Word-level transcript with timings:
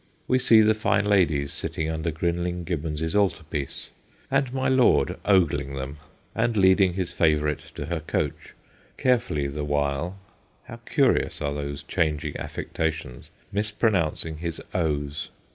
We 0.27 0.39
see 0.39 0.61
the 0.61 0.73
fine 0.73 1.05
ladies 1.05 1.53
sitting 1.53 1.87
under 1.87 2.09
Grinling 2.09 2.63
Gibbons's 2.63 3.15
altar 3.15 3.43
piece, 3.43 3.91
and 4.31 4.51
my 4.51 4.67
lord 4.67 5.15
ogling 5.25 5.75
them, 5.75 5.97
and 6.33 6.57
leading 6.57 6.93
his 6.95 7.11
favourite 7.11 7.59
to 7.75 7.85
her 7.85 7.99
coach, 7.99 8.55
carefully 8.97 9.45
the 9.47 9.63
while 9.63 10.17
how 10.63 10.77
curious 10.87 11.39
are 11.39 11.53
those 11.53 11.83
changing 11.83 12.35
affectations 12.37 13.29
mispronouncing 13.51 14.37
his 14.37 14.59
o's. 14.73 15.29